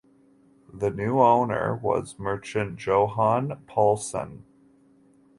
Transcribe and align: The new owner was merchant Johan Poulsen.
The 0.73 0.89
new 0.89 1.19
owner 1.19 1.75
was 1.75 2.17
merchant 2.17 2.83
Johan 2.83 3.63
Poulsen. 3.67 4.41